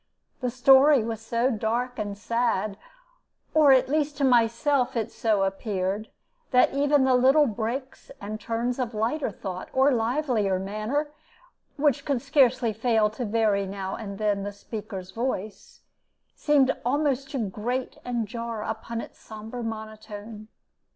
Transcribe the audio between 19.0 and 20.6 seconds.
its sombre monotone.